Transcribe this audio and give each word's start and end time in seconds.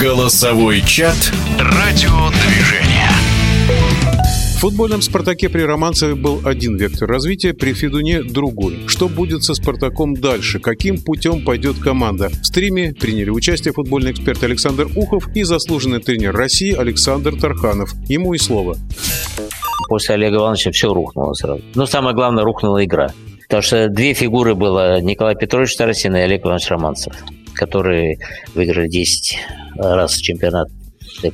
Голосовой 0.00 0.80
чат 0.80 1.14
«Радиодвижение». 1.60 3.08
В 4.56 4.58
футбольном 4.58 5.00
«Спартаке» 5.00 5.48
при 5.48 5.62
Романцеве 5.62 6.16
был 6.16 6.40
один 6.44 6.76
вектор 6.76 7.08
развития, 7.08 7.54
при 7.54 7.72
Федуне– 7.72 8.22
другой. 8.24 8.80
Что 8.88 9.08
будет 9.08 9.44
со 9.44 9.54
«Спартаком» 9.54 10.14
дальше? 10.14 10.58
Каким 10.58 11.00
путем 11.00 11.44
пойдет 11.44 11.78
команда? 11.78 12.30
В 12.30 12.44
стриме 12.44 12.92
приняли 12.92 13.30
участие 13.30 13.72
футбольный 13.72 14.10
эксперт 14.10 14.42
Александр 14.42 14.88
Ухов 14.96 15.28
и 15.36 15.44
заслуженный 15.44 16.00
тренер 16.00 16.34
России 16.34 16.72
Александр 16.72 17.38
Тарханов. 17.40 17.92
Ему 18.08 18.34
и 18.34 18.38
слово. 18.38 18.76
После 19.88 20.16
Олега 20.16 20.38
Ивановича 20.38 20.72
все 20.72 20.92
рухнуло 20.92 21.32
сразу. 21.34 21.62
Но 21.76 21.86
самое 21.86 22.16
главное, 22.16 22.42
рухнула 22.42 22.84
игра. 22.84 23.12
Потому 23.42 23.62
что 23.62 23.88
две 23.88 24.14
фигуры 24.14 24.54
было 24.54 25.00
Николай 25.00 25.36
Петрович 25.36 25.76
Тарасин 25.76 26.16
и 26.16 26.20
Олег 26.20 26.44
Иванович 26.44 26.70
Романцев, 26.70 27.14
которые 27.54 28.18
выиграли 28.54 28.88
10 28.88 29.38
раз 29.76 30.16
чемпионат 30.16 30.68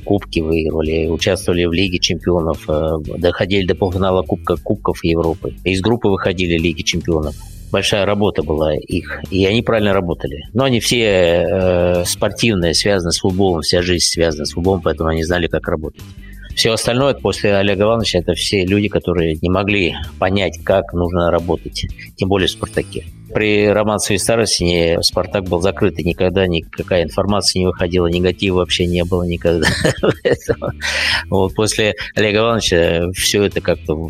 кубки 0.03 0.39
выигрывали, 0.39 1.07
участвовали 1.07 1.65
в 1.65 1.73
Лиге 1.73 1.99
чемпионов, 1.99 2.69
э, 2.69 2.97
доходили 3.17 3.65
до 3.65 3.75
полуфинала 3.75 4.21
Кубка 4.21 4.55
Кубков 4.57 5.03
Европы. 5.03 5.55
Из 5.63 5.81
группы 5.81 6.07
выходили 6.07 6.57
Лиги 6.57 6.81
чемпионов. 6.81 7.35
Большая 7.71 8.05
работа 8.05 8.43
была 8.43 8.75
их, 8.75 9.21
и 9.31 9.45
они 9.45 9.61
правильно 9.61 9.93
работали. 9.93 10.43
Но 10.53 10.65
они 10.65 10.79
все 10.79 11.05
э, 11.05 12.05
спортивные, 12.05 12.73
связаны 12.73 13.11
с 13.11 13.19
футболом, 13.19 13.61
вся 13.61 13.81
жизнь 13.81 14.05
связана 14.05 14.45
с 14.45 14.51
футболом, 14.51 14.81
поэтому 14.81 15.09
они 15.09 15.23
знали, 15.23 15.47
как 15.47 15.67
работать. 15.67 16.03
Все 16.55 16.73
остальное 16.73 17.13
после 17.13 17.55
Олега 17.55 17.83
Ивановича 17.83 18.19
это 18.19 18.33
все 18.33 18.65
люди, 18.65 18.89
которые 18.89 19.37
не 19.41 19.49
могли 19.49 19.95
понять, 20.19 20.59
как 20.65 20.91
нужно 20.91 21.31
работать, 21.31 21.87
тем 22.17 22.27
более 22.27 22.47
в 22.47 22.51
«Спартаке». 22.51 23.05
При 23.33 23.67
Романцеве 23.67 24.19
Старостине 24.19 25.01
«Спартак» 25.01 25.45
был 25.45 25.61
закрыт, 25.61 25.99
и 25.99 26.03
никогда 26.03 26.47
никакая 26.47 27.03
информация 27.03 27.59
не 27.61 27.65
выходила, 27.67 28.07
негатива 28.07 28.57
вообще 28.57 28.85
не 28.85 29.03
было 29.03 29.23
никогда. 29.23 29.67
вот 31.29 31.53
после 31.55 31.95
Олега 32.15 32.39
Ивановича 32.39 33.11
все 33.13 33.43
это 33.43 33.61
как-то 33.61 34.09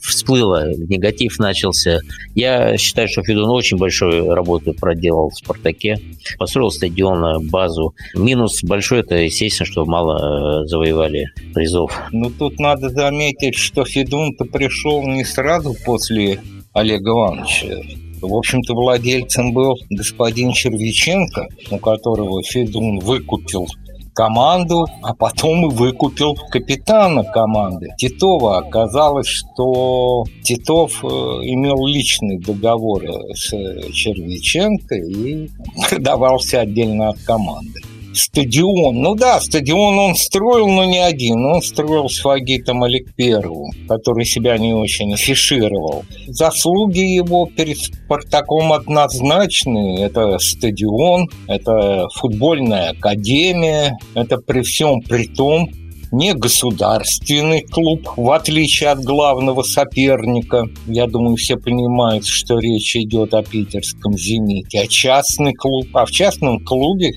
всплыло, 0.00 0.72
негатив 0.74 1.38
начался. 1.38 2.00
Я 2.34 2.76
считаю, 2.76 3.08
что 3.08 3.22
Федун 3.22 3.50
очень 3.50 3.78
большую 3.78 4.34
работу 4.34 4.74
проделал 4.74 5.30
в 5.30 5.36
«Спартаке», 5.36 5.98
построил 6.38 6.70
стадион, 6.70 7.48
базу. 7.48 7.94
Минус 8.14 8.62
большой– 8.62 9.00
это, 9.00 9.16
естественно, 9.16 9.66
что 9.66 9.84
мало 9.84 10.62
э, 10.62 10.66
завоевали 10.66 11.26
призов. 11.54 11.98
Ну, 12.12 12.30
тут 12.30 12.58
надо 12.58 12.88
заметить, 12.90 13.56
что 13.56 13.84
Федун-то 13.84 14.44
пришел 14.44 15.02
не 15.06 15.24
сразу 15.24 15.74
после 15.84 16.40
Олега 16.72 17.10
Ивановича. 17.10 18.01
В 18.22 18.34
общем-то, 18.34 18.74
владельцем 18.74 19.52
был 19.52 19.76
господин 19.90 20.52
Червиченко, 20.52 21.48
у 21.70 21.78
которого 21.78 22.42
Федун 22.42 23.00
выкупил 23.00 23.66
команду, 24.14 24.86
а 25.02 25.14
потом 25.14 25.70
и 25.70 25.74
выкупил 25.74 26.34
капитана 26.50 27.24
команды 27.24 27.88
Титова. 27.96 28.58
Оказалось, 28.58 29.26
что 29.26 30.24
Титов 30.42 31.02
э, 31.02 31.06
имел 31.06 31.86
личный 31.86 32.38
договор 32.38 33.02
с 33.34 33.50
Червиченко 33.92 34.94
и 34.94 35.48
продавался 35.90 36.60
отдельно 36.60 37.10
от 37.10 37.18
команды 37.20 37.80
стадион. 38.14 39.00
Ну 39.00 39.14
да, 39.14 39.40
стадион 39.40 39.98
он 39.98 40.14
строил, 40.14 40.68
но 40.68 40.84
не 40.84 40.98
один. 40.98 41.44
Он 41.44 41.62
строил 41.62 42.08
с 42.08 42.18
Фагитом 42.20 42.82
Олег 42.82 43.14
Первым, 43.14 43.70
который 43.88 44.24
себя 44.24 44.58
не 44.58 44.72
очень 44.72 45.12
афишировал. 45.14 46.04
Заслуги 46.26 47.00
его 47.00 47.46
перед 47.46 47.78
Спартаком 47.78 48.72
однозначны. 48.72 50.00
Это 50.00 50.38
стадион, 50.38 51.28
это 51.46 52.06
футбольная 52.14 52.90
академия, 52.90 53.96
это 54.14 54.38
при 54.38 54.62
всем 54.62 55.00
при 55.00 55.26
том 55.26 55.70
не 56.12 56.34
государственный 56.34 57.62
клуб, 57.62 58.06
в 58.16 58.30
отличие 58.30 58.90
от 58.90 59.00
главного 59.00 59.62
соперника. 59.62 60.66
Я 60.86 61.06
думаю, 61.06 61.36
все 61.36 61.56
понимают, 61.56 62.26
что 62.26 62.58
речь 62.58 62.94
идет 62.96 63.32
о 63.32 63.42
питерском 63.42 64.16
«Зените», 64.16 64.80
а 64.80 64.86
частный 64.86 65.54
клуб. 65.54 65.88
А 65.94 66.04
в 66.04 66.10
частном 66.10 66.62
клубе 66.64 67.12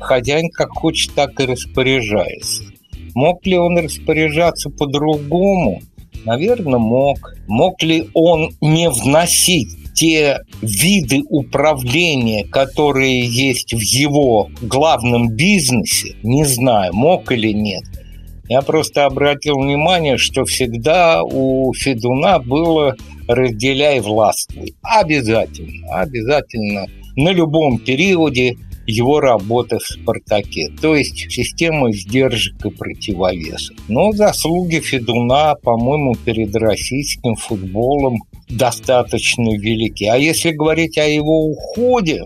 хозяин 0.00 0.50
как 0.50 0.70
хочет, 0.70 1.14
так 1.14 1.38
и 1.40 1.46
распоряжается. 1.46 2.64
Мог 3.14 3.46
ли 3.46 3.56
он 3.56 3.78
распоряжаться 3.78 4.70
по-другому? 4.70 5.80
Наверное, 6.24 6.78
мог. 6.78 7.34
Мог 7.46 7.82
ли 7.82 8.08
он 8.14 8.50
не 8.60 8.90
вносить 8.90 9.68
те 9.94 10.40
виды 10.60 11.22
управления, 11.30 12.44
которые 12.44 13.20
есть 13.20 13.72
в 13.72 13.80
его 13.80 14.50
главном 14.60 15.30
бизнесе, 15.30 16.16
не 16.22 16.44
знаю, 16.44 16.92
мог 16.94 17.32
или 17.32 17.52
нет. 17.52 17.82
Я 18.48 18.62
просто 18.62 19.06
обратил 19.06 19.58
внимание, 19.58 20.18
что 20.18 20.44
всегда 20.44 21.22
у 21.24 21.72
Федуна 21.72 22.38
было 22.38 22.94
«разделяй 23.26 24.00
властвуй». 24.00 24.74
Обязательно, 24.82 25.88
обязательно 25.96 26.86
на 27.16 27.30
любом 27.30 27.78
периоде 27.78 28.56
его 28.86 29.20
работы 29.20 29.78
в 29.78 29.82
«Спартаке», 29.82 30.70
то 30.80 30.94
есть 30.96 31.30
система 31.30 31.92
сдержек 31.92 32.64
и 32.64 32.70
противовесов. 32.70 33.76
Но 33.88 34.12
заслуги 34.12 34.80
Федуна, 34.80 35.54
по-моему, 35.62 36.14
перед 36.14 36.54
российским 36.56 37.34
футболом 37.36 38.18
достаточно 38.48 39.56
велики. 39.56 40.04
А 40.04 40.16
если 40.16 40.50
говорить 40.52 40.98
о 40.98 41.08
его 41.08 41.46
уходе, 41.46 42.22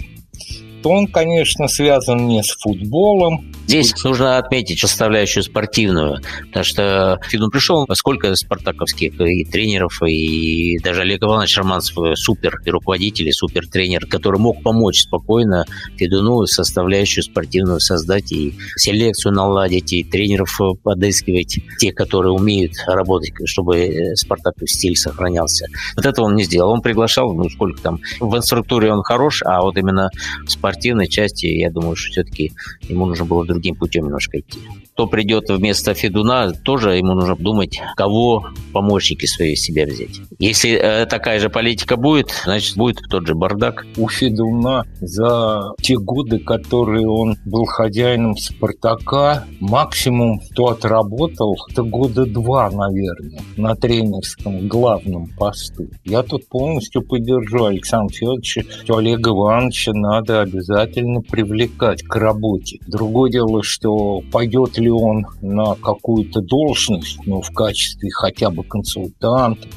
то 0.83 0.91
он, 0.91 1.07
конечно, 1.07 1.69
связан 1.69 2.29
не 2.29 2.43
с 2.43 2.57
футболом, 2.57 3.51
Здесь 3.71 3.95
нужно 4.03 4.37
отметить 4.39 4.81
составляющую 4.81 5.45
спортивную, 5.45 6.19
потому 6.47 6.65
что 6.65 7.21
Федун 7.29 7.53
пришел, 7.53 7.87
сколько 7.93 8.35
спартаковских 8.35 9.21
и 9.21 9.45
тренеров, 9.45 10.03
и 10.03 10.77
даже 10.83 11.03
Олег 11.03 11.23
Иванович 11.23 11.59
Романцев 11.59 12.19
супер 12.19 12.61
и 12.65 12.71
руководитель, 12.71 13.29
и 13.29 13.33
супер 13.33 13.69
тренер, 13.69 14.07
который 14.07 14.41
мог 14.41 14.61
помочь 14.65 15.03
спокойно 15.03 15.67
Федуну 15.97 16.47
составляющую 16.47 17.23
спортивную 17.23 17.79
создать 17.79 18.33
и 18.33 18.55
селекцию 18.75 19.35
наладить, 19.35 19.93
и 19.93 20.03
тренеров 20.03 20.59
подыскивать, 20.83 21.61
тех, 21.79 21.95
которые 21.95 22.33
умеют 22.33 22.73
работать, 22.89 23.35
чтобы 23.45 24.17
спартаковский 24.17 24.67
стиль 24.67 24.97
сохранялся. 24.97 25.67
Вот 25.95 26.07
этого 26.07 26.27
он 26.27 26.35
не 26.35 26.43
сделал. 26.43 26.73
Он 26.73 26.83
приглашал, 26.83 27.33
ну, 27.35 27.49
сколько 27.49 27.81
там, 27.81 28.01
в 28.19 28.37
инструктуре 28.37 28.93
он 28.93 29.05
хорош, 29.05 29.45
а 29.45 29.63
вот 29.63 29.77
именно 29.77 30.11
в 30.45 30.51
спортивной 30.71 31.09
части, 31.09 31.47
я 31.47 31.71
думаю, 31.71 31.97
что 31.97 32.11
все-таки 32.11 32.53
ему 32.89 33.07
нужно 33.07 33.25
было 33.25 33.45
другим 33.45 33.75
путем 33.75 34.05
немножко 34.05 34.39
идти. 34.39 34.59
Кто 35.01 35.07
придет 35.07 35.49
вместо 35.49 35.95
Федуна, 35.95 36.53
тоже 36.53 36.91
ему 36.91 37.15
нужно 37.15 37.35
думать, 37.35 37.81
кого 37.97 38.49
помощники 38.75 39.25
свои 39.25 39.57
себя 39.57 39.87
взять. 39.87 40.21
Если 40.39 40.73
э, 40.73 41.07
такая 41.07 41.41
же 41.41 41.49
политика 41.49 41.97
будет, 41.97 42.35
значит, 42.45 42.77
будет 42.77 42.99
тот 43.09 43.27
же 43.27 43.35
бардак. 43.35 43.87
У 43.97 44.11
Федуна 44.11 44.85
за 45.01 45.73
те 45.81 45.97
годы, 45.97 46.39
которые 46.39 47.09
он 47.09 47.37
был 47.47 47.65
хозяином 47.65 48.37
«Спартака», 48.37 49.45
максимум, 49.59 50.41
кто 50.51 50.69
отработал, 50.69 51.57
это 51.71 51.83
года 51.83 52.27
два, 52.27 52.71
наверное, 52.71 53.41
на 53.57 53.75
тренерском 53.75 54.69
главном 54.69 55.29
посту. 55.29 55.89
Я 56.05 56.23
тут 56.23 56.47
полностью 56.51 57.01
поддержу 57.01 57.65
Александра 57.65 58.15
Федоровича, 58.15 58.65
что 58.85 58.99
Олега 58.99 59.31
Ивановича 59.31 59.93
надо 59.95 60.43
обязательно 60.43 61.23
привлекать 61.23 62.03
к 62.03 62.17
работе. 62.17 62.81
Другое 62.87 63.31
дело, 63.31 63.63
что 63.63 64.21
пойдет 64.31 64.77
ли 64.77 64.90
он 64.91 65.27
на 65.41 65.75
какую-то 65.75 66.41
должность, 66.41 67.19
ну, 67.27 67.41
в 67.41 67.51
качестве 67.53 68.11
хотя 68.11 68.51
бы 68.51 68.65
консультанта 68.65 69.69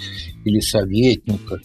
или 0.46 0.60
советника, 0.60 1.60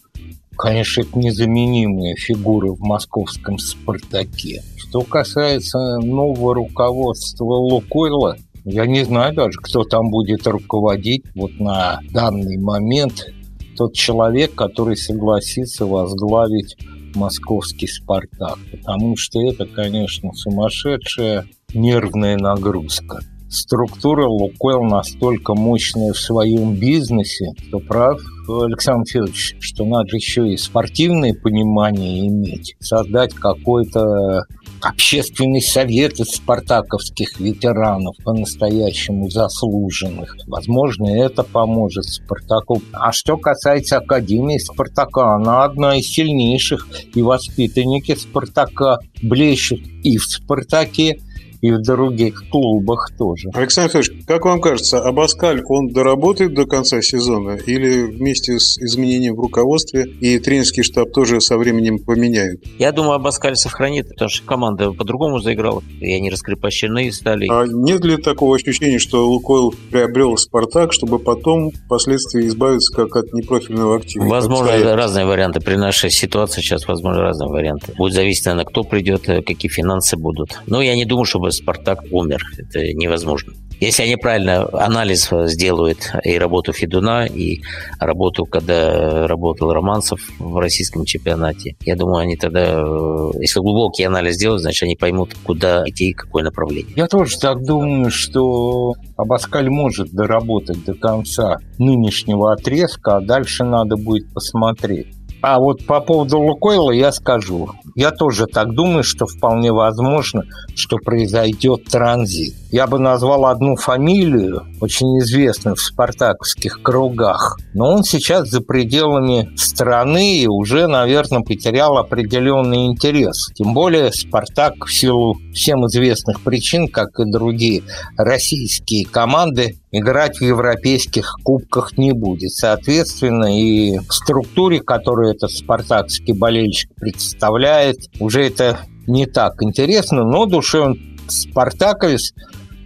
конечно, 0.57 1.03
это 1.03 1.19
незаменимые 1.19 2.17
фигуры 2.17 2.73
в 2.73 2.81
московском 2.81 3.59
«Спартаке». 3.59 4.63
Что 4.77 5.03
касается 5.03 5.99
нового 5.99 6.55
руководства 6.55 7.45
«Лукойла», 7.45 8.37
я 8.65 8.87
не 8.87 9.05
знаю 9.05 9.35
даже, 9.35 9.59
кто 9.63 9.85
там 9.85 10.11
будет 10.11 10.47
руководить 10.47 11.25
вот 11.35 11.59
на 11.59 12.01
данный 12.11 12.59
момент. 12.59 13.33
Тот 13.77 13.95
человек, 13.95 14.55
который 14.55 14.97
согласится 14.97 15.87
возглавить 15.87 16.77
московский 17.15 17.87
«Спартак». 17.87 18.59
Потому 18.71 19.17
что 19.17 19.41
это, 19.41 19.65
конечно, 19.65 20.35
сумасшедшая 20.35 21.47
нервная 21.73 22.37
нагрузка. 22.37 23.21
Структура 23.49 24.27
Лукойл 24.27 24.85
настолько 24.85 25.55
мощная 25.55 26.13
в 26.13 26.19
своем 26.19 26.75
бизнесе, 26.75 27.53
что 27.69 27.81
прав 27.81 28.21
Александр 28.49 29.07
Федорович, 29.07 29.57
что 29.61 29.85
надо 29.85 30.17
еще 30.17 30.49
и 30.53 30.57
спортивное 30.57 31.35
понимание 31.35 32.27
иметь, 32.29 32.77
создать 32.81 33.35
какой-то 33.35 34.45
общественный 34.81 35.61
совет 35.61 36.21
из 36.21 36.31
спартаковских 36.31 37.41
ветеранов, 37.41 38.17
по-настоящему 38.25 39.29
заслуженных. 39.29 40.37
Возможно, 40.47 41.09
это 41.09 41.43
поможет 41.43 42.05
Спартаку. 42.05 42.81
А 42.93 43.13
что 43.13 43.37
касается 43.37 43.99
Академии 43.99 44.59
Спартака, 44.59 45.35
она 45.35 45.65
одна 45.65 45.97
из 45.97 46.07
сильнейших, 46.07 46.87
и 47.15 47.23
воспитанники 47.23 48.15
Спартака 48.15 48.99
блещут 49.23 49.81
и 50.05 50.17
в 50.17 50.25
Спартаке, 50.25 51.19
и 51.61 51.73
в 51.73 51.83
других 51.83 52.45
клубах 52.51 53.11
тоже. 53.19 53.49
Александр 53.55 53.91
Федорович, 53.91 54.27
как 54.27 54.45
вам 54.45 54.61
кажется, 54.61 55.01
Абаскаль, 55.01 55.63
он 55.67 55.89
доработает 55.89 56.55
до 56.55 56.67
конца 56.67 57.03
сезона 57.03 57.59
или 57.67 58.03
вместе 58.03 58.59
с 58.59 58.79
изменением 58.79 59.35
в 59.35 59.41
руководстве 59.41 60.05
и 60.05 60.39
тренерский 60.39 60.83
штаб 60.83 61.13
тоже 61.13 61.41
со 61.41 61.59
временем 61.59 61.99
поменяют? 61.99 62.63
Я 62.79 62.93
думаю, 62.93 63.15
Абаскаль 63.15 63.57
сохранит, 63.57 64.09
потому 64.09 64.29
что 64.29 64.47
команда 64.47 64.93
по-другому 64.93 65.41
заиграла, 65.41 65.83
и 66.01 66.13
они 66.13 66.31
раскрепощены 66.31 67.11
стали. 67.13 67.49
А 67.51 67.65
нет 67.67 68.05
ли 68.05 68.17
такого 68.17 68.57
ощущения, 68.57 68.99
что 68.99 69.29
Лукойл 69.29 69.75
приобрел 69.91 70.37
Спартак, 70.37 70.93
чтобы 70.93 71.19
потом 71.19 71.71
впоследствии 71.71 72.47
избавиться 72.47 72.95
как 72.95 73.17
от 73.17 73.33
непрофильного 73.33 73.97
актива? 73.97 74.25
Возможно, 74.25 74.97
разные 74.97 75.27
варианты. 75.27 75.61
При 75.61 75.77
нашей 75.77 76.11
ситуации 76.11 76.61
сейчас 76.61 76.87
возможно 76.87 77.23
разные 77.23 77.49
варианты. 77.49 77.93
Будет 77.97 78.15
зависеть, 78.15 78.47
наверное, 78.47 78.65
кто 78.65 78.83
придет, 78.85 79.23
какие 79.23 79.71
финансы 79.71 80.17
будут. 80.17 80.59
Но 80.67 80.81
я 80.83 80.95
не 80.95 81.05
думаю, 81.05 81.25
чтобы 81.25 81.48
Спартак 81.51 82.01
умер. 82.11 82.41
Это 82.59 82.81
невозможно. 82.95 83.53
Если 83.81 84.03
они 84.03 84.17
правильно 84.17 84.69
анализ 84.73 85.31
сделают 85.31 86.11
и 86.25 86.37
работу 86.37 86.73
Федуна, 86.73 87.27
и 87.27 87.61
работу, 88.01 88.45
когда 88.45 89.29
работал 89.29 89.73
Романцев 89.73 90.21
в 90.41 90.57
российском 90.57 91.05
чемпионате, 91.05 91.77
я 91.83 91.95
думаю, 91.95 92.19
они 92.19 92.37
тогда, 92.37 92.81
э, 92.83 93.31
если 93.41 93.61
глубокий 93.61 94.03
анализ 94.03 94.35
сделают, 94.35 94.63
значит, 94.63 94.83
они 94.83 94.97
поймут, 94.97 95.37
куда 95.45 95.85
идти 95.87 96.11
и 96.11 96.13
какое 96.13 96.43
направление. 96.43 96.93
Я 96.97 97.07
тоже 97.07 97.39
так 97.39 97.65
думаю, 97.65 98.11
что 98.11 98.95
Абаскаль 99.17 99.71
может 99.71 100.11
доработать 100.11 100.85
до 100.85 100.95
конца 100.95 101.59
нынешнего 101.79 102.53
отрезка, 102.53 103.19
а 103.19 103.21
дальше 103.21 103.63
надо 103.63 103.97
будет 103.97 104.33
посмотреть. 104.35 105.18
А 105.41 105.59
вот 105.61 105.87
по 105.87 106.01
поводу 106.01 106.39
Лукойла 106.41 106.91
я 106.91 107.13
скажу. 107.13 107.71
Я 107.95 108.11
тоже 108.11 108.47
так 108.47 108.75
думаю, 108.75 109.03
что 109.05 109.27
вполне 109.27 109.73
возможно, 109.73 110.43
что 110.75 110.97
произойдет 110.99 111.85
транзит. 111.85 112.55
Я 112.71 112.87
бы 112.87 112.99
назвал 112.99 113.47
одну 113.47 113.77
фамилию, 113.77 114.63
очень 114.81 115.19
известную 115.21 115.75
в 115.77 115.81
спартаковских 115.81 116.83
кругах, 116.83 117.57
но 117.73 117.93
он 117.93 118.05
сейчас 118.05 118.49
за 118.49 118.61
пределами 118.61 119.51
страны 119.57 120.43
и 120.43 120.47
уже, 120.47 120.87
наверное, 120.87 121.41
потерял 121.41 121.97
определенный 121.97 122.87
интерес. 122.87 123.51
Тем 123.55 123.75
более 123.75 124.13
Спартак 124.13 124.87
в 124.87 124.93
силу 124.93 125.37
всем 125.55 125.87
известных 125.87 126.41
причин, 126.43 126.89
как 126.89 127.19
и 127.19 127.31
другие 127.31 127.83
российские 128.17 129.07
команды, 129.07 129.79
играть 129.93 130.39
в 130.39 130.43
европейских 130.43 131.37
кубках 131.43 131.97
не 131.97 132.13
будет. 132.13 132.51
Соответственно, 132.51 133.59
и 133.59 133.99
в 133.99 134.13
структуре, 134.13 134.81
которую 134.81 135.35
этот 135.35 135.51
спартакский 135.51 136.35
болельщик 136.35 136.91
представляет, 136.97 137.99
уже 138.21 138.47
это 138.47 138.81
не 139.07 139.27
так 139.27 139.63
интересно, 139.63 140.25
но 140.25 140.47
душе 140.47 140.81
он 140.81 140.99
спартаковец, 141.29 142.35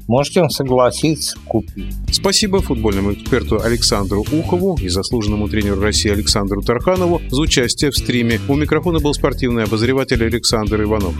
можете 0.07 0.43
он 0.43 0.51
согласиться 0.51 1.37
купить. 1.47 1.95
Спасибо 2.13 2.61
футбольному 2.61 3.13
эксперту 3.13 3.61
Александру 3.63 4.25
Ухову 4.33 4.79
и 4.81 4.89
заслуженному 4.89 5.49
тренеру 5.49 5.81
России 5.81 6.11
Александру 6.11 6.63
Тарханову 6.63 7.21
за 7.29 7.41
участие 7.41 7.91
в 7.91 7.97
стриме. 7.97 8.41
У 8.49 8.55
микрофона 8.55 9.01
был 9.01 9.15
спортивный 9.15 9.65
обозреватель 9.65 10.25
Александр 10.25 10.83
Иванов. 10.83 11.15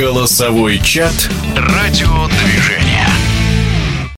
Голосовой 0.00 0.78
чат 0.78 1.30
«Радиодвижение». 1.54 3.06